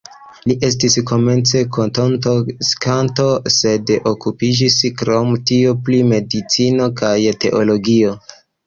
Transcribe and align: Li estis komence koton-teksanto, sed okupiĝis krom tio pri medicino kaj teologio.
Li 0.51 0.53
estis 0.67 0.95
komence 1.11 1.61
koton-teksanto, 1.77 3.27
sed 3.59 3.95
okupiĝis 4.15 4.81
krom 5.03 5.33
tio 5.53 5.79
pri 5.87 6.05
medicino 6.15 6.93
kaj 7.05 7.17
teologio. 7.47 8.21